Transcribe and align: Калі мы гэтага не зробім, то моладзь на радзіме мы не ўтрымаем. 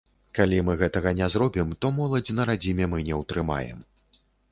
Калі 0.37 0.57
мы 0.67 0.73
гэтага 0.81 1.11
не 1.19 1.27
зробім, 1.33 1.75
то 1.85 1.91
моладзь 1.97 2.31
на 2.39 2.47
радзіме 2.51 2.87
мы 2.95 3.03
не 3.11 3.21
ўтрымаем. 3.21 3.85